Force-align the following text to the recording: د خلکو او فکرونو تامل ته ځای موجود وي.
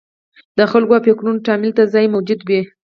د 0.57 0.59
خلکو 0.71 0.93
او 0.97 1.03
فکرونو 1.07 1.43
تامل 1.45 1.71
ته 1.77 1.83
ځای 1.93 2.05
موجود 2.13 2.39
وي. 2.43 2.61